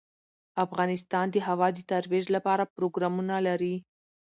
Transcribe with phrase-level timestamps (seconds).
[0.65, 3.75] افغانستان د هوا د ترویج لپاره پروګرامونه لري.